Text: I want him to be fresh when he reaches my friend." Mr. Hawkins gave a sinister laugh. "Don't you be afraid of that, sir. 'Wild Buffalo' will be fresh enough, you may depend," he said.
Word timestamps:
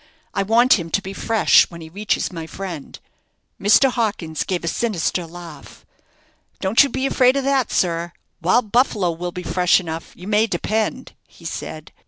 I 0.33 0.41
want 0.41 0.79
him 0.79 0.89
to 0.89 1.01
be 1.03 1.13
fresh 1.13 1.69
when 1.69 1.79
he 1.81 1.87
reaches 1.87 2.31
my 2.33 2.47
friend." 2.47 2.97
Mr. 3.61 3.91
Hawkins 3.91 4.43
gave 4.43 4.63
a 4.63 4.67
sinister 4.67 5.27
laugh. 5.27 5.85
"Don't 6.59 6.81
you 6.83 6.89
be 6.89 7.05
afraid 7.05 7.35
of 7.37 7.43
that, 7.43 7.71
sir. 7.71 8.11
'Wild 8.41 8.71
Buffalo' 8.71 9.11
will 9.11 9.31
be 9.31 9.43
fresh 9.43 9.79
enough, 9.79 10.11
you 10.15 10.27
may 10.27 10.47
depend," 10.47 11.13
he 11.27 11.45
said. 11.45 11.91